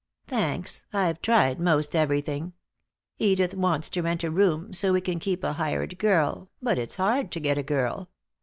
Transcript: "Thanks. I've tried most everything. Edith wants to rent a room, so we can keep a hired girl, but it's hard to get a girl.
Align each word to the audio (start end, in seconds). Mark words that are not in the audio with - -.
"Thanks. 0.25 0.83
I've 0.91 1.21
tried 1.21 1.59
most 1.59 1.95
everything. 1.95 2.53
Edith 3.19 3.53
wants 3.53 3.87
to 3.89 4.01
rent 4.01 4.23
a 4.23 4.31
room, 4.31 4.73
so 4.73 4.93
we 4.93 4.99
can 5.01 5.19
keep 5.19 5.43
a 5.43 5.53
hired 5.53 5.99
girl, 5.99 6.49
but 6.59 6.79
it's 6.79 6.95
hard 6.95 7.31
to 7.33 7.39
get 7.39 7.59
a 7.59 7.61
girl. 7.61 8.09